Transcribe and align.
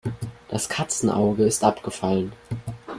Das 0.49 0.67
Katzenauge 0.67 1.43
ist 1.43 1.63
abgefallen. 1.63 2.33